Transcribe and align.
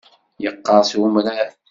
Yeqqeṛs 0.43 0.91
umrar. 1.03 1.49